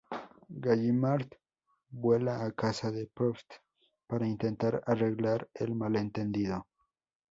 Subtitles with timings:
[0.63, 1.29] Gallimard
[1.91, 3.51] vuela a casa de Proust
[4.07, 6.65] para intentar arreglar el malentendido.